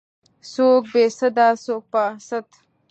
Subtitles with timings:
[0.51, 2.45] څوک بې سده څوک په سد.